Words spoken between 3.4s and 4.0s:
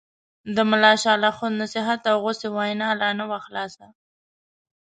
خلاصه.